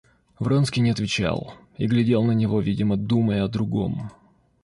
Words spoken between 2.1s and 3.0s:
на него, видимо,